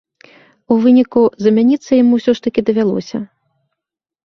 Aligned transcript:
У 0.75 0.77
выніку, 0.85 1.23
замяніцца 1.49 1.91
яму 2.01 2.13
ўсё 2.21 2.31
ж 2.41 2.49
такі 2.49 2.61
давялося. 2.73 3.17